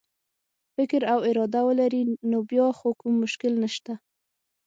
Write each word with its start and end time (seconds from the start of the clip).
فکر 0.75 1.01
او 1.13 1.19
اراده 1.29 1.61
ولري 1.67 2.01
نو 2.29 2.37
بیا 2.49 2.67
خو 2.77 2.89
کوم 2.99 3.13
مشکل 3.23 3.53
نشته. 3.63 3.93